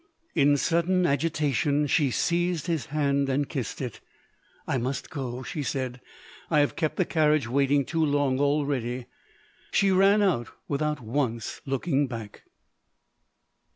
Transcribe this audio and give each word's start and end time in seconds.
In 0.33 0.57
sudden 0.57 1.05
agitation 1.05 1.85
she 1.85 2.09
seized 2.09 2.65
his 2.65 2.87
hand 2.87 3.29
and 3.29 3.47
kissed 3.47 3.81
it. 3.83 3.99
"I 4.67 4.79
must 4.79 5.11
go!" 5.11 5.43
she 5.43 5.61
said. 5.61 6.01
"I 6.49 6.57
have 6.59 6.75
kept 6.75 6.95
the 6.95 7.05
carriage 7.05 7.47
waiting 7.47 7.85
too 7.85 8.03
long 8.03 8.39
already." 8.39 9.05
She 9.69 9.91
ran 9.91 10.23
out, 10.23 10.47
without 10.67 11.01
once 11.01 11.61
looking 11.67 12.07
back. 12.07 12.45